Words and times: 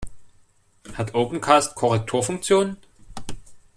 Hat 0.95 1.13
Opencast 1.13 1.75
Korrekturfunktionen? 1.75 2.77